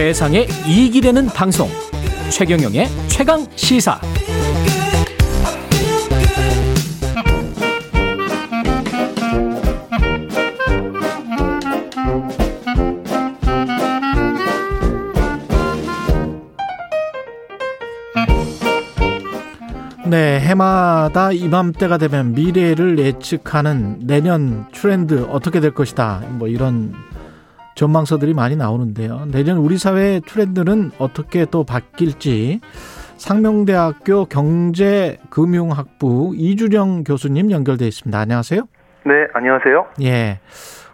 세상에 0.00 0.46
이익이 0.66 1.02
되는 1.02 1.26
방송 1.26 1.68
최경영의 2.30 2.88
최강 3.08 3.46
시사 3.54 4.00
네, 20.06 20.40
해마다 20.40 21.30
이맘때가 21.30 21.98
되면 21.98 22.32
미래를 22.32 22.98
예측하는 22.98 24.06
내년 24.06 24.66
트렌드 24.72 25.26
어떻게 25.28 25.60
될 25.60 25.72
것이다. 25.72 26.22
뭐 26.30 26.48
이런 26.48 26.94
전망서들이 27.74 28.34
많이 28.34 28.56
나오는데요. 28.56 29.26
내년 29.30 29.58
우리 29.58 29.78
사회의 29.78 30.20
트렌드는 30.20 30.90
어떻게 30.98 31.46
또 31.46 31.64
바뀔지 31.64 32.60
상명대학교 33.16 34.26
경제금융학부 34.26 36.34
이주령 36.36 37.04
교수님 37.04 37.50
연결돼 37.50 37.86
있습니다. 37.86 38.18
안녕하세요. 38.18 38.62
네, 39.06 39.12
안녕하세요. 39.34 39.86
예. 40.02 40.40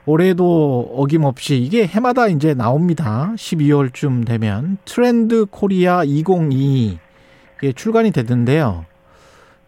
올해도 0.07 0.95
어김없이 0.97 1.59
이게 1.59 1.87
해마다 1.87 2.29
이제 2.29 2.55
나옵니다. 2.55 3.33
12월쯤 3.35 4.25
되면 4.25 4.79
트렌드 4.85 5.47
코리아 5.47 6.05
2022 6.05 6.99
이게 7.59 7.73
출간이 7.73 8.13
됐는데요. 8.13 8.85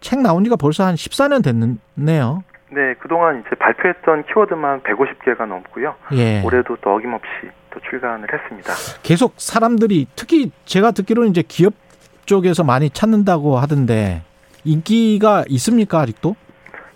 책 0.00 0.20
나온 0.20 0.44
지가 0.44 0.56
벌써 0.56 0.84
한 0.84 0.94
14년 0.94 1.42
됐네요. 1.42 2.44
네, 2.70 2.94
그동안 2.98 3.40
이제 3.40 3.56
발표했던 3.56 4.24
키워드만 4.24 4.82
150개가 4.82 5.46
넘고요. 5.46 5.94
예. 6.12 6.42
올해도 6.42 6.76
또 6.80 6.94
어김없이 6.94 7.28
또 7.70 7.80
출간을 7.80 8.28
했습니다. 8.32 8.72
계속 9.02 9.34
사람들이 9.36 10.06
특히 10.14 10.50
제가 10.64 10.90
듣기로는 10.90 11.30
이제 11.30 11.42
기업 11.46 11.72
쪽에서 12.26 12.64
많이 12.64 12.90
찾는다고 12.90 13.56
하던데 13.56 14.22
인기가 14.64 15.44
있습니까 15.48 16.00
아직도? 16.00 16.36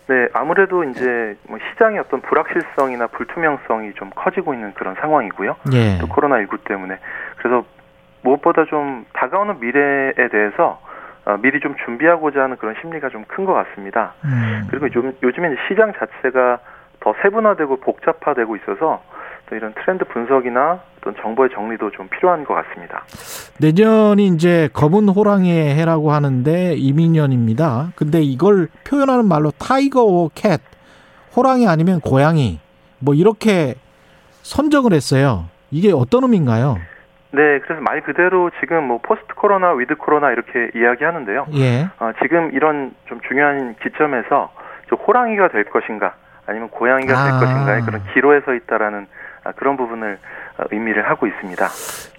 네, 0.09 0.29
아무래도 0.35 0.85
이제 0.85 1.37
뭐 1.49 1.59
시장의 1.71 2.01
어떤 2.01 2.21
불확실성이나 2.21 3.07
불투명성이 3.07 3.95
좀 3.95 4.11
커지고 4.15 4.53
있는 4.53 4.75
그런 4.75 4.95
상황이고요. 4.97 5.57
예. 5.73 5.99
또 5.99 6.07
코로나 6.07 6.39
19 6.39 6.59
때문에. 6.65 6.99
그래서 7.39 7.65
무엇보다 8.21 8.67
좀 8.67 9.07
다가오는 9.15 9.59
미래에 9.61 10.29
대해서 10.31 10.81
어, 11.25 11.37
미리 11.41 11.61
좀 11.61 11.75
준비하고자 11.85 12.43
하는 12.43 12.57
그런 12.57 12.75
심리가 12.81 13.09
좀 13.09 13.25
큰 13.29 13.45
것 13.47 13.53
같습니다. 13.55 14.15
음. 14.25 14.67
그리고 14.71 14.87
요즘, 14.87 15.13
요즘에 15.23 15.55
시장 15.69 15.93
자체가 15.93 16.59
더 17.01 17.15
세분화되고 17.23 17.77
복잡화되고 17.81 18.57
있어서 18.57 19.03
또 19.49 19.57
이런 19.57 19.73
트렌드 19.75 20.05
분석이나 20.05 20.81
어떤 20.99 21.15
정보의 21.21 21.51
정리도 21.53 21.91
좀 21.93 22.09
필요한 22.09 22.45
것 22.45 22.55
같습니다. 22.55 23.05
내년이 23.61 24.27
이제 24.29 24.69
검은 24.73 25.09
호랑이의 25.09 25.75
해라고 25.75 26.13
하는데 26.13 26.75
임인년입니다. 26.77 27.93
근데 27.97 28.21
이걸 28.23 28.69
표현하는 28.89 29.27
말로 29.27 29.51
Tiger 29.59 30.03
or 30.05 30.31
Cat, 30.35 30.61
호랑이 31.37 31.67
아니면 31.69 32.01
고양이 32.01 32.61
뭐 32.99 33.15
이렇게 33.15 33.75
선정을 34.43 34.93
했어요. 34.93 35.47
이게 35.71 35.93
어떤 35.93 36.23
의미인가요? 36.25 36.77
네, 37.33 37.61
그래서 37.61 37.81
말 37.81 38.03
그대로 38.03 38.51
지금 38.61 38.85
뭐 38.85 38.99
post 39.03 39.35
코로나, 39.35 39.73
with 39.73 39.97
코로나 39.97 40.31
이렇게 40.31 40.71
이야기하는데요. 40.75 41.47
예. 41.55 41.89
어, 41.99 42.13
지금 42.23 42.51
이런 42.53 42.95
좀 43.07 43.21
중요한 43.27 43.75
기점에서 43.83 44.53
저 44.91 44.97
호랑이가 44.97 45.49
될 45.49 45.65
것인가 45.65 46.15
아니면 46.47 46.69
고양이가 46.69 47.25
될 47.25 47.33
아. 47.33 47.39
것인가의 47.39 47.83
그런 47.83 48.03
기로에 48.13 48.41
서 48.41 48.53
있다라는 48.53 49.07
아, 49.45 49.53
그런 49.53 49.79
부분을 49.79 50.19
어, 50.59 50.65
의미를 50.71 51.09
하고 51.09 51.27
있습니다. 51.27 51.67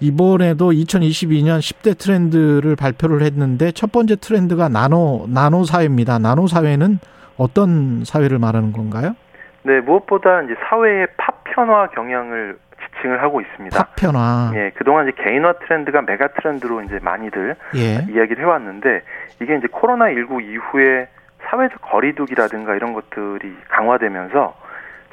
이번에도 0.00 0.72
2022년 0.72 1.60
10대 1.60 1.96
트렌드를 1.96 2.74
발표를 2.74 3.22
했는데 3.22 3.70
첫 3.70 3.92
번째 3.92 4.16
트렌드가 4.16 4.68
나노 4.68 5.26
나노 5.28 5.62
사회입니다. 5.62 6.18
나노 6.18 6.48
사회는 6.48 6.98
어떤 7.36 8.04
사회를 8.04 8.40
말하는 8.40 8.72
건가요? 8.72 9.14
네, 9.62 9.80
무엇보다 9.80 10.42
이제 10.42 10.54
사회의 10.68 11.06
파편화 11.16 11.88
경향을 11.88 12.58
지칭을 13.04 13.22
하고 13.22 13.40
있습니다. 13.40 13.78
파편화. 13.78 14.52
예, 14.54 14.70
그동안 14.74 15.08
이제 15.08 15.22
개인화 15.22 15.52
트렌드가 15.54 16.02
메가 16.02 16.28
트렌드로 16.28 16.82
이제 16.82 16.98
많이들 17.02 17.54
예. 17.76 18.12
이야기를 18.12 18.38
해왔는데 18.38 19.02
이게 19.40 19.56
이제 19.56 19.68
코로나 19.70 20.10
19 20.10 20.40
이후에 20.40 21.08
사회적 21.44 21.82
거리두기라든가 21.82 22.74
이런 22.74 22.94
것들이 22.94 23.56
강화되면서 23.68 24.56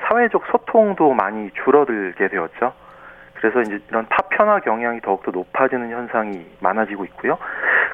사회적 0.07 0.46
소통도 0.51 1.13
많이 1.13 1.51
줄어들게 1.63 2.30
되었죠. 2.30 2.74
그래서 3.35 3.62
이제 3.62 3.80
이런 3.90 4.07
파편화 4.07 4.59
경향이 4.62 5.01
더욱더 5.01 5.31
높아지는 5.31 5.91
현상이 5.91 6.46
많아지고 6.59 7.06
있고요. 7.06 7.38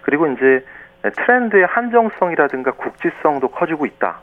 그리고 0.03 0.27
이제 0.27 0.63
트렌드의 1.01 1.65
한정성이라든가 1.65 2.71
국지성도 2.71 3.49
커지고 3.49 3.85
있다. 3.85 4.19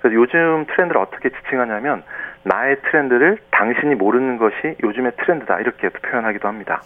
그래서 0.00 0.14
요즘 0.14 0.64
트렌드를 0.66 1.00
어떻게 1.00 1.28
지칭하냐면 1.28 2.02
나의 2.42 2.76
트렌드를 2.90 3.38
당신이 3.50 3.94
모르는 3.96 4.38
것이 4.38 4.54
요즘의 4.82 5.12
트렌드다 5.18 5.60
이렇게 5.60 5.88
표현하기도 5.90 6.48
합니다. 6.48 6.82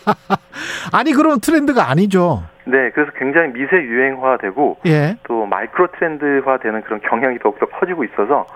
아니 0.92 1.12
그럼 1.12 1.38
트렌드가 1.40 1.88
아니죠. 1.88 2.42
네, 2.64 2.90
그래서 2.90 3.10
굉장히 3.18 3.52
미세 3.52 3.76
유행화되고 3.76 4.78
예. 4.86 5.16
또 5.24 5.46
마이크로 5.46 5.88
트렌드화되는 5.98 6.82
그런 6.82 7.00
경향이 7.00 7.38
더욱더 7.38 7.66
커지고 7.66 8.04
있어서 8.04 8.46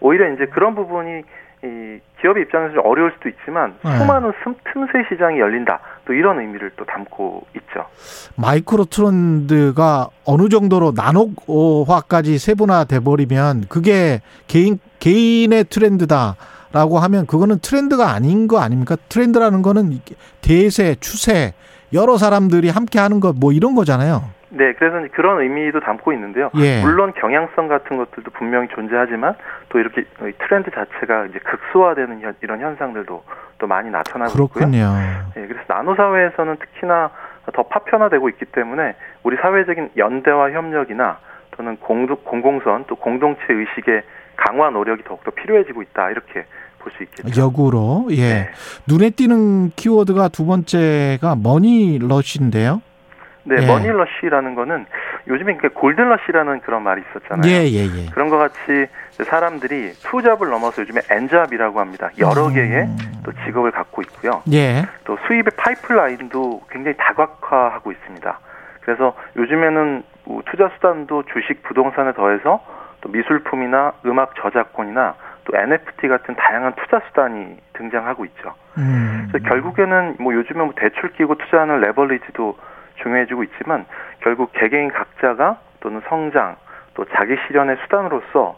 오히려 0.00 0.30
이제 0.32 0.46
그런 0.46 0.74
부분이 0.74 1.22
이 1.64 1.98
기업의 2.20 2.42
입장에서 2.44 2.74
좀 2.74 2.86
어려울 2.86 3.12
수도 3.12 3.28
있지만 3.28 3.74
네. 3.84 3.96
수많은 3.98 4.32
틈- 4.42 4.56
틈새 4.72 5.08
시장이 5.10 5.38
열린다 5.38 5.78
또 6.06 6.12
이런 6.12 6.40
의미를 6.40 6.72
또 6.76 6.84
담고 6.84 7.46
있죠. 7.56 7.86
마이크로 8.36 8.86
트렌드가 8.86 10.08
어느 10.26 10.48
정도로 10.48 10.92
나노화까지 10.96 12.38
세분화돼 12.38 13.00
버리면 13.00 13.66
그게 13.68 14.20
개인 14.48 14.80
개인의 15.02 15.64
트렌드다 15.64 16.36
라고 16.72 16.98
하면 17.00 17.26
그거는 17.26 17.58
트렌드가 17.60 18.10
아닌 18.12 18.46
거 18.46 18.60
아닙니까? 18.60 18.96
트렌드라는 19.08 19.60
거는 19.62 19.90
대세, 20.40 20.94
추세, 21.00 21.52
여러 21.92 22.16
사람들이 22.16 22.70
함께 22.70 22.98
하는 23.00 23.18
것 23.20 23.34
뭐 23.38 23.52
이런 23.52 23.74
거잖아요. 23.74 24.22
네, 24.50 24.72
그래서 24.74 25.06
그런 25.14 25.40
의미도 25.40 25.80
담고 25.80 26.12
있는데요. 26.12 26.50
예. 26.56 26.82
물론 26.82 27.12
경향성 27.18 27.68
같은 27.68 27.96
것들도 27.96 28.30
분명히 28.32 28.68
존재하지만 28.68 29.34
또 29.70 29.78
이렇게 29.78 30.02
이 30.02 30.32
트렌드 30.46 30.70
자체가 30.70 31.26
이제 31.26 31.38
극소화되는 31.40 32.20
현- 32.20 32.34
이런 32.42 32.60
현상들도 32.60 33.24
또 33.58 33.66
많이 33.66 33.90
나타나고 33.90 34.30
있고요. 34.30 34.48
그렇군요. 34.48 34.94
예, 35.36 35.46
그래서 35.46 35.62
나노 35.68 35.94
사회에서는 35.96 36.56
특히나 36.58 37.10
더 37.54 37.62
파편화되고 37.64 38.28
있기 38.30 38.44
때문에 38.46 38.94
우리 39.24 39.36
사회적인 39.36 39.90
연대와 39.96 40.52
협력이나 40.52 41.18
또는 41.56 41.76
공동, 41.78 42.16
공공선 42.24 42.84
또 42.88 42.94
공동체 42.96 43.40
의식의 43.48 44.02
강화 44.36 44.70
노력이 44.70 45.02
더욱더 45.04 45.30
필요해지고 45.30 45.82
있다 45.82 46.10
이렇게 46.10 46.44
볼 46.78 46.92
수 46.96 47.02
있겠죠. 47.04 47.40
역으로 47.40 48.08
예 48.10 48.16
네. 48.16 48.50
눈에 48.88 49.10
띄는 49.10 49.70
키워드가 49.76 50.28
두 50.28 50.46
번째가 50.46 51.36
money 51.36 51.98
rush인데요. 52.00 52.82
네, 53.44 53.56
예. 53.60 53.66
money 53.66 53.95
rush라는 53.95 54.54
거는 54.54 54.86
요즘에 55.26 55.56
그 55.56 55.68
golden 55.70 56.04
rush라는 56.04 56.60
그런 56.60 56.82
말이 56.82 57.02
있었잖아요. 57.10 57.50
예 57.52 57.66
예 57.72 57.84
예. 57.84 58.06
그런 58.12 58.28
것 58.28 58.38
같이 58.38 58.86
사람들이 59.24 59.92
투잡을 60.02 60.48
넘어서 60.48 60.82
요즘에 60.82 61.00
N잡이라고 61.10 61.80
합니다. 61.80 62.10
여러 62.18 62.46
음. 62.46 62.54
개의 62.54 62.88
또 63.24 63.32
직업을 63.44 63.70
갖고 63.72 64.02
있고요. 64.02 64.42
예. 64.52 64.84
또 65.04 65.16
수입의 65.26 65.52
파이프라인도 65.56 66.62
굉장히 66.70 66.96
다각화하고 66.98 67.92
있습니다. 67.92 68.40
그래서 68.80 69.14
요즘에는 69.36 70.02
뭐 70.24 70.42
투자 70.50 70.70
수단도 70.74 71.24
주식, 71.32 71.62
부동산에 71.62 72.12
더해서 72.12 72.64
또 73.02 73.10
미술품이나 73.10 73.92
음악 74.06 74.34
저작권이나 74.36 75.14
또 75.44 75.56
NFT 75.56 76.08
같은 76.08 76.34
다양한 76.36 76.72
투자 76.76 77.00
수단이 77.08 77.56
등장하고 77.74 78.24
있죠. 78.26 78.54
음. 78.78 79.28
그래서 79.30 79.46
결국에는 79.48 80.16
뭐 80.20 80.32
요즘에 80.34 80.58
뭐 80.64 80.72
대출 80.76 81.12
끼고 81.12 81.34
투자하는 81.36 81.80
레버리지도 81.80 82.56
중요해지고 83.02 83.42
있지만 83.44 83.84
결국 84.20 84.52
개개인 84.52 84.90
각자가 84.92 85.58
또는 85.80 86.00
성장 86.08 86.56
또 86.94 87.04
자기 87.16 87.36
실현의 87.46 87.76
수단으로서 87.84 88.56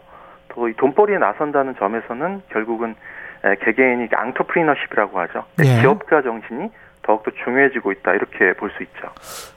또 0.49 0.69
이 0.69 0.73
돈벌이에 0.77 1.17
나선다는 1.17 1.75
점에서는 1.75 2.41
결국은 2.49 2.95
에, 3.43 3.55
개개인이 3.55 4.07
앙토프리너십이라고 4.13 5.19
하죠. 5.21 5.43
예. 5.65 5.81
기업가 5.81 6.21
정신이 6.21 6.69
더욱더 7.03 7.31
중요해지고 7.43 7.91
있다 7.91 8.13
이렇게 8.13 8.53
볼 8.53 8.69
수 8.71 8.83
있죠. 8.83 9.09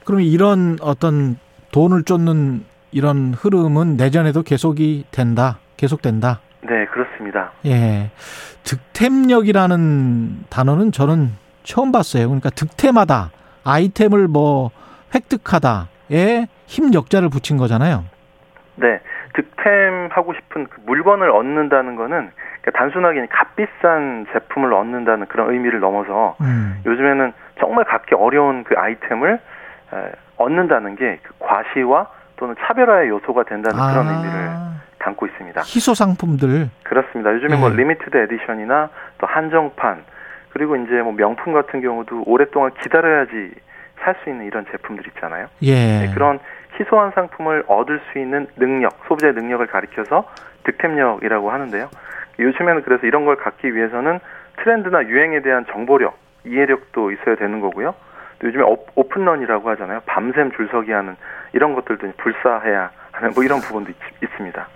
그럼 0.05 0.19
이런 0.21 0.77
어떤 0.81 1.37
돈을 1.71 2.03
쫓는 2.03 2.65
이런 2.91 3.33
흐름은 3.33 3.97
내년에도 3.97 4.41
계속이 4.43 5.05
된다. 5.11 5.59
계속된다. 5.77 6.39
네 6.61 6.85
그렇습니다. 6.87 7.51
예. 7.65 8.09
득템력이라는 8.63 10.45
단어는 10.49 10.91
저는 10.91 11.31
처음 11.63 11.91
봤어요. 11.91 12.25
그러니까 12.27 12.49
득템하다. 12.49 13.31
아이템을 13.63 14.27
뭐 14.27 14.71
획득하다에 15.13 16.47
힘 16.65 16.93
역자를 16.93 17.29
붙인 17.29 17.57
거잖아요. 17.57 18.03
네 18.75 18.99
득템하고 19.35 20.33
싶은 20.33 20.67
그 20.67 20.81
물건을 20.85 21.29
얻는다는 21.31 21.95
거는 21.95 22.31
그러니까 22.61 22.71
단순하게 22.77 23.27
값비싼 23.27 24.25
제품을 24.33 24.73
얻는다는 24.73 25.27
그런 25.27 25.51
의미를 25.51 25.79
넘어서 25.79 26.35
음. 26.41 26.81
요즘에는 26.85 27.33
정말 27.59 27.85
갖기 27.85 28.15
어려운 28.15 28.63
그 28.63 28.75
아이템을 28.77 29.33
에, 29.93 30.11
얻는다는 30.37 30.95
게 30.95 31.19
그 31.23 31.33
과시와 31.39 32.07
또는 32.39 32.55
차별화의 32.61 33.09
요소가 33.09 33.43
된다는 33.43 33.77
그런 33.77 34.07
의미를 34.07 34.39
아, 34.49 34.81
담고 34.99 35.27
있습니다. 35.27 35.61
희소 35.61 35.93
상품들. 35.93 36.69
그렇습니다. 36.83 37.33
요즘에 37.33 37.57
뭐 37.57 37.69
예. 37.71 37.75
limited 37.75 38.15
edition이나 38.15 38.89
또 39.17 39.27
한정판 39.27 40.03
그리고 40.51 40.77
이제 40.77 40.93
뭐 41.01 41.11
명품 41.13 41.51
같은 41.53 41.81
경우도 41.81 42.23
오랫동안 42.25 42.71
기다려야지 42.81 43.51
살 44.01 44.15
수 44.23 44.29
있는 44.29 44.45
이런 44.45 44.65
제품들 44.71 45.05
있잖아요. 45.07 45.47
예. 45.63 45.73
네, 45.73 46.11
그런 46.13 46.39
희소한 46.79 47.11
상품을 47.11 47.65
얻을 47.67 47.99
수 48.11 48.17
있는 48.19 48.47
능력, 48.55 48.97
소비자의 49.09 49.33
능력을 49.33 49.67
가리켜서 49.67 50.23
득템력이라고 50.63 51.51
하는데요. 51.51 51.89
요즘에는 52.39 52.83
그래서 52.83 53.05
이런 53.05 53.25
걸 53.25 53.35
갖기 53.35 53.75
위해서는 53.75 54.19
트렌드나 54.63 55.03
유행에 55.03 55.41
대한 55.41 55.65
정보력, 55.65 56.17
이해력도 56.45 57.11
있어야 57.11 57.35
되는 57.35 57.59
거고요. 57.59 57.93
또 58.39 58.47
요즘에 58.47 58.63
오- 58.63 58.85
오픈런이라고 58.95 59.69
하잖아요. 59.71 60.01
밤샘 60.05 60.51
줄서기 60.55 60.91
하는 60.91 61.15
이런 61.53 61.75
것들도 61.75 62.11
불사해야 62.17 62.91
하는 63.11 63.31
뭐 63.33 63.43
이런 63.43 63.59
부분도 63.59 63.91
있, 63.91 63.95
있습니다. 64.23 64.67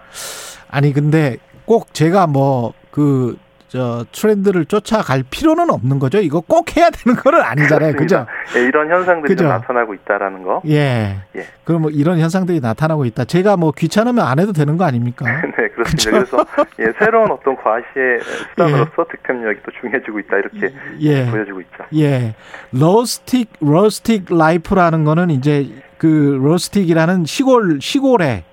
아니 0.70 0.94
근데 0.94 1.38
꼭 1.66 1.94
제가 1.94 2.28
뭐 2.28 2.74
그 2.94 3.36
저 3.74 4.06
트렌드를 4.12 4.66
쫓아갈 4.66 5.24
필요는 5.28 5.72
없는 5.72 5.98
거죠. 5.98 6.20
이거 6.20 6.42
꼭 6.42 6.78
해야 6.78 6.92
되는 6.92 7.18
거는 7.18 7.42
아니잖아요. 7.42 7.94
그죠? 7.94 8.28
그렇습니다. 8.28 8.60
예, 8.60 8.68
이런 8.68 8.92
현상들이 8.92 9.36
좀 9.36 9.48
그죠? 9.48 9.48
나타나고 9.48 9.96
있다라는 9.96 10.44
거. 10.44 10.62
예. 10.68 11.16
예. 11.36 11.46
그럼 11.64 11.82
뭐 11.82 11.90
이런 11.90 12.20
현상들이 12.20 12.60
나타나고 12.60 13.06
있다. 13.06 13.26
제가 13.26 13.58
뭐 13.58 13.72
귀찮으면 13.72 14.24
안 14.28 14.38
해도 14.38 14.54
되는 14.54 14.78
거 14.78 14.86
아닙니까? 14.86 15.26
네, 15.58 15.70
그렇습니다. 15.70 16.12
그래서 16.12 16.46
예, 16.82 16.94
새로운 17.00 17.32
어떤 17.32 17.56
과시의 17.56 18.20
수단으로서 18.52 19.08
득템력이 19.10 19.62
또 19.66 19.72
중요해지고 19.82 20.20
있다 20.20 20.38
이렇게 20.38 20.76
예. 21.00 21.32
보여지고 21.32 21.62
있죠. 21.62 21.84
예. 21.96 22.36
rustic 22.74 23.54
rustic 23.60 24.26
life라는 24.30 25.04
거는 25.04 25.32
이제 25.32 25.68
그 25.98 26.40
rustic이라는 26.44 27.26
시골 27.26 27.80
시골에라는 27.82 28.44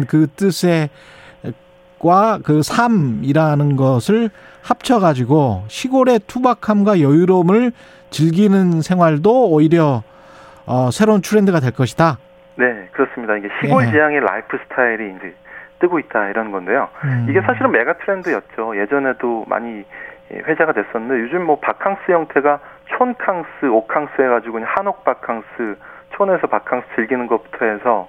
네. 0.00 0.06
그 0.08 0.28
뜻의 0.34 0.88
과그 2.02 2.62
삶이라는 2.62 3.76
것을 3.76 4.30
합쳐 4.62 4.98
가지고 4.98 5.64
시골의 5.68 6.20
투박함과 6.26 7.00
여유로움을 7.00 7.72
즐기는 8.10 8.82
생활도 8.82 9.50
오히려 9.50 10.02
어, 10.66 10.90
새로운 10.92 11.22
트렌드가 11.22 11.60
될 11.60 11.72
것이다. 11.72 12.18
네, 12.56 12.88
그렇습니다. 12.92 13.36
이게 13.36 13.48
시골 13.60 13.86
예. 13.86 13.90
지향의 13.90 14.20
라이프 14.20 14.58
스타일이 14.64 15.14
이제 15.16 15.34
뜨고 15.80 15.98
있다 15.98 16.28
이런 16.28 16.52
건데요. 16.52 16.88
음. 17.04 17.26
이게 17.28 17.40
사실은 17.40 17.70
메가 17.72 17.94
트렌드였죠. 17.94 18.76
예전에도 18.76 19.44
많이 19.48 19.84
예, 20.32 20.38
회자가 20.46 20.72
됐었는데 20.72 21.22
요즘 21.24 21.44
뭐 21.44 21.58
바캉스 21.60 22.10
형태가 22.10 22.60
촌캉스, 22.96 23.66
옥캉스 23.66 24.20
해가지고 24.20 24.60
한옥 24.64 25.04
바캉스, 25.04 25.76
촌에서 26.16 26.46
바캉스 26.46 26.86
즐기는 26.94 27.26
것부터 27.26 27.64
해서 27.64 28.08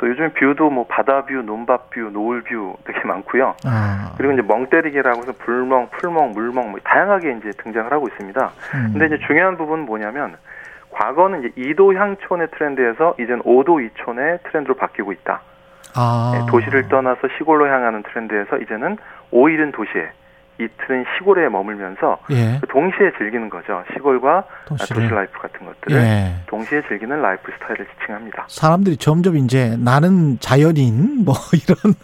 또 0.00 0.08
요즘 0.08 0.30
view도 0.32 0.70
뭐 0.70 0.86
바다 0.86 1.26
view, 1.26 1.34
논밭 1.42 1.90
view, 1.90 2.10
노을 2.10 2.40
view 2.42 2.74
되게 2.84 3.00
많고요. 3.04 3.54
아. 3.66 4.14
그리고 4.16 4.32
이제 4.32 4.40
멍때리기라고 4.40 5.20
해서 5.20 5.32
불멍, 5.38 5.88
풀멍, 5.90 6.32
물멍 6.32 6.70
뭐 6.70 6.80
다양하게 6.82 7.36
이제 7.38 7.50
등장을 7.62 7.92
하고 7.92 8.08
있습니다. 8.08 8.50
음. 8.74 8.90
근데 8.92 9.06
이제 9.06 9.18
중요한 9.26 9.58
부분은 9.58 9.84
뭐냐면 9.84 10.36
과거는 10.90 11.40
이제 11.40 11.74
이도향촌의 11.74 12.48
트렌드에서 12.52 13.14
이제는 13.20 13.42
5도 13.42 13.84
2촌의 13.84 14.38
트렌드로 14.44 14.74
바뀌고 14.76 15.12
있다. 15.12 15.42
아. 15.94 16.32
네, 16.34 16.50
도시를 16.50 16.88
떠나서 16.88 17.28
시골로 17.36 17.68
향하는 17.68 18.02
트렌드에서 18.02 18.56
이제는 18.56 18.96
5일은 19.32 19.74
도시에 19.74 20.10
이틀은 20.64 21.04
시골에 21.18 21.48
머물면서 21.48 22.18
예. 22.30 22.58
그 22.60 22.66
동시에 22.68 23.12
즐기는 23.18 23.48
거죠. 23.50 23.82
시골과. 23.94 24.44
도시 24.66 24.92
life 24.94 25.38
같은 25.40 25.66
것들을 25.66 25.96
예. 26.00 26.34
동시에 26.46 26.82
즐기는 26.88 27.20
라이프 27.20 27.50
스타일을 27.52 27.86
지칭합니다. 27.98 28.44
사람들이 28.48 28.96
점점 28.96 29.36
이제 29.36 29.76
나는 29.78 30.38
자연인 30.40 31.22
뭐 31.24 31.34
이런 31.52 31.94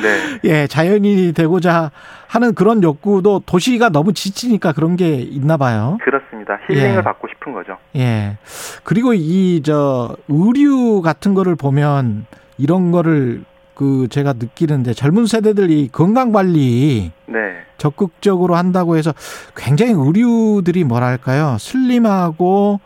네. 0.00 0.38
예, 0.44 0.66
자연인이 0.68 1.32
되고자 1.32 1.90
하는 2.28 2.54
그런 2.54 2.82
욕구도 2.84 3.40
도시가 3.44 3.88
너무 3.88 4.12
지치니까 4.12 4.72
그런 4.72 4.94
게 4.96 5.14
있나 5.16 5.56
봐요. 5.56 5.98
그렇습니다. 6.02 6.58
힐링을 6.68 6.98
예. 6.98 7.02
받고 7.02 7.26
싶은 7.28 7.52
거죠. 7.52 7.76
예. 7.96 8.36
그리고 8.84 9.12
이 9.14 9.60
저 9.64 10.16
의류 10.28 11.02
같은 11.02 11.34
거를 11.34 11.56
보면 11.56 12.26
이런 12.58 12.90
거를 12.92 13.42
그 13.74 14.06
제가 14.08 14.34
느끼는데 14.34 14.92
젊은 14.92 15.26
세대들이 15.26 15.88
건강 15.92 16.32
관리 16.32 17.10
네. 17.28 17.58
적극적으로 17.76 18.54
한다고 18.56 18.96
해서 18.96 19.12
굉장히 19.54 19.92
의류들이 19.92 20.84
뭐랄까요? 20.84 21.56
슬림하고 21.58 22.80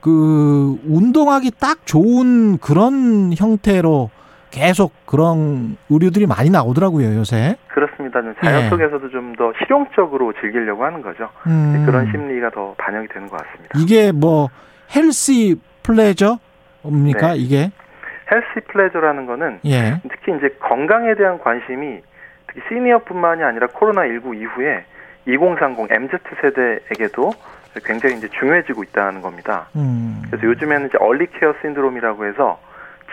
그 0.00 0.78
운동하기 0.86 1.52
딱 1.60 1.84
좋은 1.84 2.58
그런 2.58 3.32
형태로 3.36 4.10
계속 4.50 4.92
그런 5.06 5.76
의류들이 5.88 6.26
많이 6.26 6.50
나오더라고요, 6.50 7.16
요새. 7.16 7.56
그렇습니다. 7.68 8.20
자연 8.44 8.64
예. 8.64 8.68
속에서도 8.68 9.08
좀더 9.08 9.52
실용적으로 9.58 10.32
즐기려고 10.40 10.84
하는 10.84 11.00
거죠. 11.00 11.28
음. 11.46 11.72
네, 11.74 11.86
그런 11.86 12.10
심리가 12.10 12.50
더 12.50 12.74
반영이 12.78 13.08
되는 13.08 13.28
것 13.28 13.38
같습니다. 13.38 13.78
이게 13.78 14.12
뭐 14.12 14.48
healthy 14.94 15.56
pleasure입니까? 15.82 17.32
네. 17.32 17.36
이게? 17.36 17.70
healthy 18.30 18.66
pleasure라는 18.68 19.26
거는 19.26 19.60
예. 19.64 20.00
특히 20.02 20.36
이제 20.36 20.54
건강에 20.60 21.14
대한 21.14 21.38
관심이 21.38 22.00
특히 22.52 22.60
시니어뿐만이 22.68 23.42
아니라 23.42 23.66
코로나 23.68 24.06
19 24.06 24.34
이후에 24.34 24.84
2030 25.26 25.90
MZ 25.90 26.16
세대에게도 26.40 27.32
굉장히 27.84 28.16
이제 28.16 28.28
중요해지고 28.28 28.82
있다는 28.84 29.22
겁니다. 29.22 29.68
음. 29.76 30.22
그래서 30.26 30.46
요즘에는 30.46 30.88
이제 30.88 30.98
early 30.98 31.26
care 31.26 31.54
신드롬이라고 31.62 32.26
해서 32.26 32.60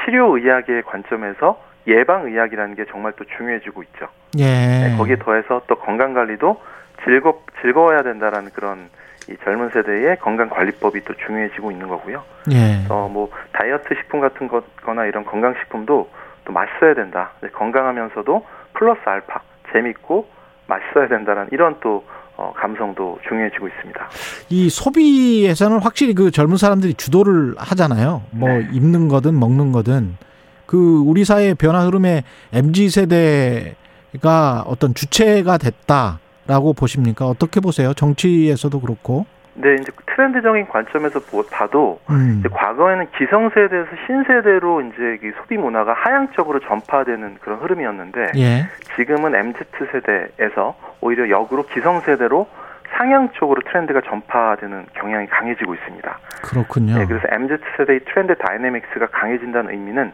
치료 0.04 0.38
의학의 0.38 0.84
관점에서 0.84 1.62
예방 1.88 2.26
의학이라는 2.26 2.76
게 2.76 2.86
정말 2.86 3.14
또 3.14 3.24
중요해지고 3.38 3.84
있죠. 3.84 4.08
예. 4.38 4.46
네, 4.46 4.96
거기에 4.98 5.16
더해서 5.18 5.62
또 5.68 5.76
건강 5.76 6.14
관리도 6.14 6.62
즐겁 7.04 7.46
즐거워야 7.62 8.04
된다라는 8.04 8.52
그런 8.52 8.90
이 9.30 9.38
젊은 9.44 9.70
세대의 9.70 10.18
건강 10.20 10.50
관리법이 10.50 11.06
또 11.06 11.14
중요해지고 11.14 11.72
있는 11.72 11.88
거고요. 11.88 12.24
예. 12.52 12.86
어, 12.90 13.10
뭐 13.12 13.32
다이어트 13.54 13.96
식품 13.96 14.20
같은 14.20 14.48
거거나 14.48 15.06
이런 15.06 15.24
건강 15.24 15.54
식품도 15.62 16.10
또 16.46 16.54
맛있어야 16.54 16.96
된다. 16.96 17.32
네, 17.42 17.50
건강하면서도 17.50 18.46
플러스 18.80 19.02
알파 19.06 19.42
재밌고 19.74 20.26
맛있어야 20.68 21.10
된다는 21.10 21.48
이런 21.52 21.76
또 21.82 22.04
어, 22.38 22.54
감성도 22.56 23.20
중요해지고 23.28 23.68
있습니다. 23.68 24.10
이 24.50 24.70
소비에서는 24.70 25.80
확실히 25.80 26.14
그 26.14 26.32
젊은 26.32 26.56
사람들이 26.56 26.94
주도를 26.94 27.56
하잖아요. 27.58 28.24
뭐 28.32 28.48
네. 28.48 28.70
입는 28.72 29.10
거든 29.10 29.38
먹는 29.38 29.74
거든 29.74 30.16
그 30.66 31.04
우리 31.06 31.26
사회의 31.26 31.54
변화 31.56 31.86
흐름에 31.86 32.24
MZ 32.54 32.90
세대가 32.90 34.64
어떤 34.66 34.94
주체가 34.94 35.58
됐다라고 35.58 36.74
보십니까? 36.74 37.28
어떻게 37.28 37.60
보세요? 37.60 37.94
정치에서도 37.94 38.80
그렇고. 38.80 39.26
근데 39.62 39.76
이제 39.82 39.92
트렌드적인 40.06 40.68
관점에서 40.70 41.20
보- 41.20 41.44
봐도 41.52 42.00
음. 42.10 42.42
과거에는 42.50 43.08
기성세대에서 43.18 43.90
신세대로 44.08 44.80
이제 44.82 45.20
이 45.22 45.32
소비 45.38 45.58
문화가 45.58 45.92
하향적으로 45.94 46.60
전파되는 46.62 47.40
그런 47.42 47.60
흐름이었는데 47.60 48.32
예. 48.38 48.68
지금은 48.96 49.36
MZ 49.36 49.60
세대에서 49.92 50.78
오히려 51.02 51.30
역으로 51.30 51.64
기성세대로 51.64 52.48
상향 52.92 53.32
쪽으로 53.34 53.62
트렌드가 53.70 54.00
전파되는 54.02 54.86
경향이 54.94 55.28
강해지고 55.28 55.74
있습니다. 55.76 56.18
그렇군요. 56.42 56.98
네, 56.98 57.06
그래서 57.06 57.28
MZ 57.30 57.58
세대의 57.78 58.00
트렌드 58.06 58.36
다이내믹스가 58.38 59.08
강해진다는 59.08 59.72
의미는 59.72 60.14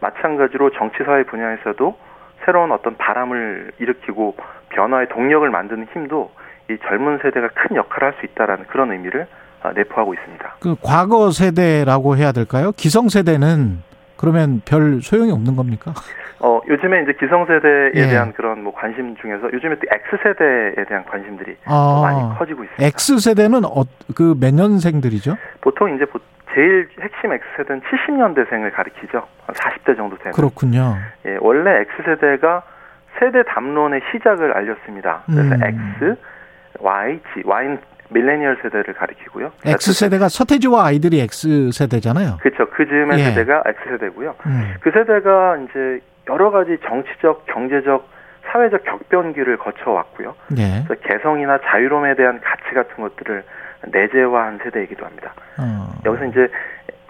마찬가지로 0.00 0.70
정치 0.70 1.04
사회 1.04 1.22
분야에서도 1.24 1.98
새로운 2.46 2.72
어떤 2.72 2.96
바람을 2.96 3.72
일으키고 3.78 4.36
변화의 4.70 5.08
동력을 5.10 5.48
만드는 5.50 5.86
힘도 5.92 6.30
이 6.70 6.76
젊은 6.86 7.18
세대가 7.22 7.48
큰 7.54 7.76
역할을 7.76 8.08
할 8.08 8.14
수 8.20 8.26
있다라는 8.26 8.64
그런 8.66 8.92
의미를 8.92 9.26
아, 9.62 9.72
내포하고 9.72 10.14
있습니다. 10.14 10.56
그 10.60 10.76
과거 10.82 11.30
세대라고 11.30 12.16
해야 12.16 12.32
될까요? 12.32 12.72
기성 12.76 13.08
세대는 13.08 13.82
그러면 14.16 14.62
별 14.64 15.00
소용이 15.02 15.30
없는 15.32 15.56
겁니까? 15.56 15.92
어, 16.38 16.60
요즘에 16.68 17.02
이제 17.02 17.12
기성세대에 17.18 17.90
예. 17.94 18.06
대한 18.08 18.32
그런 18.34 18.62
뭐 18.62 18.72
관심 18.74 19.16
중에서 19.16 19.50
요즘에 19.52 19.74
또 19.76 19.82
X세대에 19.90 20.84
대한 20.86 21.04
관심들이 21.06 21.56
더 21.64 22.02
많이 22.02 22.20
아, 22.20 22.36
커지고 22.38 22.64
있습니다. 22.64 22.84
X 22.86 23.18
세대는 23.20 23.64
어, 23.64 23.84
그 24.14 24.34
몇 24.38 24.54
년생들이죠? 24.54 25.36
보통 25.62 25.94
이제 25.94 26.04
보- 26.04 26.20
제일 26.54 26.88
핵심 27.00 27.32
X세대는 27.32 27.82
70년대생을 27.82 28.72
가리키죠. 28.74 29.26
한 29.46 29.54
40대 29.54 29.96
정도 29.96 30.16
되는. 30.18 30.32
그렇군요. 30.32 30.96
예, 31.26 31.36
원래 31.40 31.84
X세대가 31.98 32.62
세대 33.18 33.42
담론의 33.44 34.00
시작을 34.12 34.52
알렸습니다. 34.52 35.22
그래서 35.26 35.54
음. 35.54 35.62
X, 35.62 36.16
Y, 36.80 37.20
G, 37.34 37.42
Y는 37.44 37.78
밀레니얼 38.10 38.58
세대를 38.62 38.94
가리키고요. 38.94 39.52
X 39.64 39.92
세대가 39.92 40.28
서태지와 40.28 40.86
아이들이 40.86 41.20
X 41.20 41.72
세대잖아요. 41.72 42.38
그렇죠. 42.40 42.70
그 42.70 42.86
즈음의 42.86 43.18
예. 43.18 43.24
세대가 43.24 43.62
X세대고요. 43.66 44.34
음. 44.46 44.74
그 44.80 44.90
세대가 44.92 45.56
이제 45.56 46.00
여러 46.28 46.50
가지 46.50 46.78
정치적, 46.86 47.46
경제적, 47.46 48.08
사회적 48.46 48.84
격변기를 48.84 49.56
거쳐왔고요. 49.58 50.34
예. 50.58 50.84
그래서 50.86 50.94
개성이나 51.02 51.58
자유로움에 51.64 52.14
대한 52.14 52.40
가치 52.40 52.74
같은 52.74 53.02
것들을 53.02 53.42
내재화한 53.86 54.60
세대이기도 54.62 55.04
합니다. 55.04 55.34
어. 55.58 55.92
여기서 56.04 56.26
이제 56.26 56.48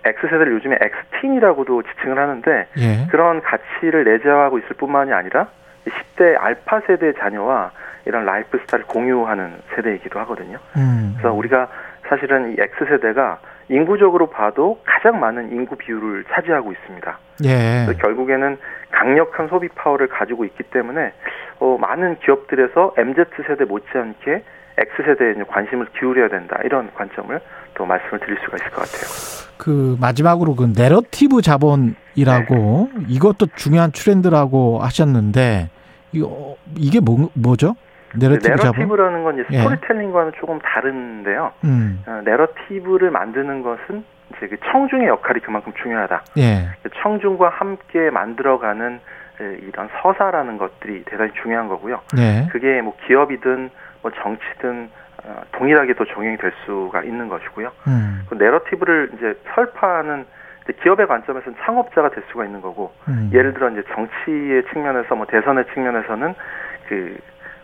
X세대를 0.04 0.52
요즘에 0.52 0.78
X-teen이라고도 0.80 1.82
지칭을 1.82 2.18
하는데 2.18 2.66
예. 2.78 3.06
그런 3.10 3.42
가치를 3.42 4.04
내재화하고 4.04 4.58
있을 4.58 4.70
뿐만이 4.78 5.12
아니라 5.12 5.48
10대 5.86 6.36
알파 6.40 6.80
세대 6.86 7.12
자녀와 7.14 7.72
이런 8.06 8.24
라이프 8.24 8.58
스타일을 8.58 8.86
공유하는 8.86 9.60
세대이기도 9.74 10.18
하거든요. 10.20 10.58
음. 10.76 11.14
그래서 11.16 11.34
우리가 11.34 11.68
사실은 12.08 12.52
이 12.52 12.56
X세대가 12.58 13.40
인구적으로 13.68 14.30
봐도 14.30 14.80
가장 14.84 15.18
많은 15.18 15.50
인구 15.50 15.76
비율을 15.76 16.24
차지하고 16.32 16.72
있습니다. 16.72 17.18
예. 17.44 17.84
그래서 17.84 18.00
결국에는 18.00 18.56
강력한 18.92 19.48
소비 19.48 19.68
파워를 19.68 20.06
가지고 20.06 20.44
있기 20.44 20.62
때문에 20.64 21.12
어, 21.58 21.76
많은 21.80 22.18
기업들에서 22.20 22.94
MZ 22.96 23.24
세대 23.46 23.64
못지않게 23.64 24.44
X 24.78 25.02
세대에 25.04 25.32
이제 25.32 25.42
관심을 25.48 25.86
기울여야 25.98 26.28
된다 26.28 26.58
이런 26.64 26.92
관점을 26.94 27.40
또 27.74 27.84
말씀을 27.86 28.20
드릴 28.20 28.38
수가 28.44 28.56
있을 28.56 28.70
것 28.70 28.76
같아요. 28.82 29.56
그 29.56 29.96
마지막으로 30.00 30.54
그 30.54 30.72
내러티브 30.76 31.42
자본이라고 31.42 32.90
이것도 33.08 33.46
중요한 33.56 33.90
트렌드라고 33.90 34.80
하셨는데 34.80 35.70
이거 36.12 36.56
이게 36.76 37.00
뭐 37.00 37.30
뭐죠? 37.34 37.74
내러티브 38.18 38.56
자본? 38.56 38.72
내러티브 38.72 38.94
라는 38.96 39.24
건 39.24 39.34
이제 39.34 39.44
예. 39.50 39.58
스토리텔링과는 39.58 40.32
조금 40.38 40.58
다른데요. 40.60 41.52
음. 41.64 42.02
어, 42.06 42.22
내러티브를 42.24 43.10
만드는 43.10 43.62
것은 43.62 44.04
이제 44.36 44.48
그 44.48 44.56
청중의 44.70 45.06
역할이 45.08 45.40
그만큼 45.40 45.72
중요하다. 45.82 46.24
예. 46.38 46.68
그 46.82 46.90
청중과 47.02 47.48
함께 47.48 48.10
만들어가는 48.10 49.00
에, 49.40 49.58
이런 49.62 49.88
서사라는 50.02 50.58
것들이 50.58 51.04
대단히 51.04 51.32
중요한 51.42 51.68
거고요. 51.68 52.00
예. 52.18 52.48
그게 52.50 52.80
뭐 52.82 52.96
기업이든 53.06 53.70
뭐 54.02 54.10
정치든 54.10 54.90
어, 55.24 55.42
동일하게 55.52 55.94
또 55.94 56.04
적용이 56.04 56.36
될 56.36 56.52
수가 56.64 57.02
있는 57.02 57.28
것이고요. 57.28 57.72
음. 57.88 58.24
그 58.28 58.34
내러티브를 58.34 59.10
이제 59.14 59.34
설파하는 59.54 60.26
기업의 60.82 61.06
관점에서는 61.06 61.56
창업자가 61.64 62.10
될 62.10 62.24
수가 62.30 62.44
있는 62.44 62.60
거고 62.60 62.92
음. 63.08 63.30
예를 63.32 63.54
들어 63.54 63.70
이제 63.70 63.82
정치의 63.94 64.64
측면에서 64.72 65.14
뭐 65.14 65.26
대선의 65.26 65.64
측면에서는 65.72 66.34
그 66.88 67.16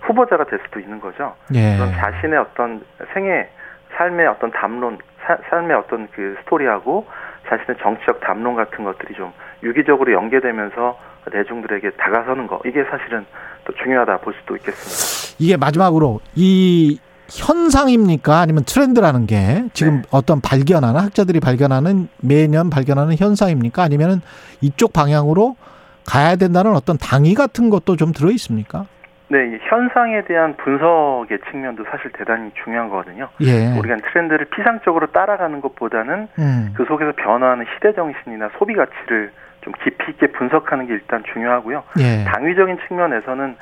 후보자가 0.02 0.44
될 0.44 0.60
수도 0.64 0.80
있는 0.80 1.00
거죠. 1.00 1.34
예. 1.54 1.76
그런 1.76 1.92
자신의 1.92 2.38
어떤 2.38 2.82
생애 3.14 3.48
삶의 3.96 4.26
어떤 4.26 4.50
담론 4.50 4.98
사- 5.24 5.38
삶의 5.50 5.76
어떤 5.76 6.08
그 6.14 6.36
스토리하고 6.42 7.06
자신의 7.48 7.76
정치적 7.82 8.20
담론 8.20 8.56
같은 8.56 8.84
것들이 8.84 9.14
좀 9.14 9.32
유기적으로 9.62 10.12
연계되면서 10.12 10.98
대중들에게 11.30 11.90
다가서는 11.92 12.46
거 12.46 12.60
이게 12.64 12.82
사실은 12.84 13.24
또 13.64 13.72
중요하다 13.74 14.18
볼 14.18 14.34
수도 14.40 14.56
있겠습니다. 14.56 15.36
이게 15.38 15.56
마지막으로 15.56 16.20
이 16.34 16.98
현상입니까? 17.28 18.40
아니면 18.40 18.64
트렌드라는 18.64 19.26
게 19.26 19.64
지금 19.72 19.96
네. 19.96 20.02
어떤 20.10 20.40
발견하는 20.40 21.00
학자들이 21.00 21.40
발견하는 21.40 22.08
매년 22.20 22.70
발견하는 22.70 23.16
현상입니까? 23.16 23.82
아니면은 23.82 24.20
이쪽 24.60 24.92
방향으로 24.92 25.56
가야 26.04 26.36
된다는 26.36 26.74
어떤 26.74 26.98
당위 26.98 27.34
같은 27.34 27.70
것도 27.70 27.96
좀 27.96 28.12
들어 28.12 28.30
있습니까? 28.32 28.86
네, 29.32 29.46
이 29.46 29.58
현상에 29.62 30.24
대한 30.24 30.54
분석의 30.58 31.38
측면도 31.50 31.84
사실 31.90 32.12
대단히 32.12 32.50
중요한 32.62 32.90
거거든요. 32.90 33.30
예. 33.40 33.72
우리가 33.78 33.96
트렌드를 33.96 34.44
피상적으로 34.54 35.06
따라가는 35.06 35.62
것보다는 35.62 36.28
음. 36.38 36.74
그 36.76 36.84
속에서 36.84 37.12
변화하는 37.16 37.64
시대 37.74 37.94
정신이나 37.94 38.50
소비 38.58 38.74
가치를 38.74 39.32
좀 39.62 39.72
깊이 39.82 40.10
있게 40.12 40.26
분석하는 40.26 40.86
게 40.86 40.92
일단 40.92 41.22
중요하고요. 41.32 41.82
예. 42.00 42.24
당위적인 42.24 42.76
측면에서는 42.86 43.56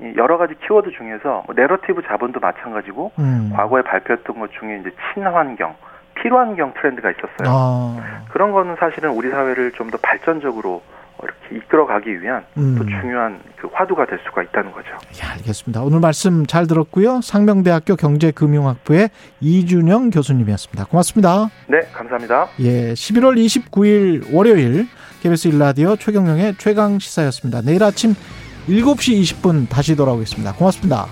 이 0.00 0.12
여러 0.18 0.36
가지 0.36 0.54
키워드 0.66 0.90
중에서 0.90 1.44
뭐 1.46 1.54
내러티브 1.56 2.02
자본도 2.02 2.40
마찬가지고 2.40 3.12
음. 3.18 3.50
과거에 3.56 3.80
발표했던 3.80 4.38
것 4.38 4.52
중에 4.52 4.80
이제 4.80 4.90
친환경, 5.14 5.76
필환경 6.16 6.74
트렌드가 6.74 7.10
있었어요. 7.10 7.46
아. 7.48 7.96
그런 8.28 8.52
거는 8.52 8.76
사실은 8.78 9.12
우리 9.12 9.30
사회를 9.30 9.72
좀 9.72 9.88
더 9.90 9.96
발전적으로 10.02 10.82
이렇게 11.22 11.56
이끌어가기 11.56 12.22
위한 12.22 12.44
음. 12.56 12.76
또 12.78 12.84
중요한 12.84 13.40
그 13.56 13.68
화두가 13.72 14.06
될 14.06 14.18
수가 14.24 14.42
있다는 14.42 14.72
거죠. 14.72 14.88
예, 15.18 15.22
알겠습니다. 15.32 15.82
오늘 15.82 16.00
말씀 16.00 16.46
잘 16.46 16.66
들었고요. 16.66 17.20
상명대학교 17.22 17.96
경제금융학부의 17.96 19.10
이준영 19.40 20.10
교수님이었습니다. 20.10 20.84
고맙습니다. 20.86 21.50
네, 21.68 21.80
감사합니다. 21.92 22.48
예, 22.60 22.92
11월 22.92 23.36
29일 23.36 24.34
월요일 24.34 24.86
KBS 25.22 25.48
일라디오 25.48 25.96
최경영의 25.96 26.56
최강 26.58 26.98
시사였습니다. 26.98 27.62
내일 27.62 27.82
아침 27.82 28.14
7시 28.68 29.20
20분 29.22 29.68
다시 29.68 29.96
돌아오겠습니다. 29.96 30.54
고맙습니다. 30.54 31.06